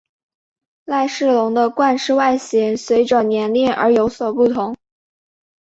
[0.83, 4.75] 赖氏龙的冠饰外形随者年龄而有所不同。